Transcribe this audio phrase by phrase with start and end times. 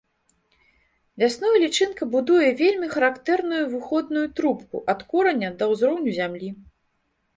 [1.23, 6.49] Вясной лічынка будуе вельмі характэрную выходную трубку ад кораня да ўзроўню зямлі.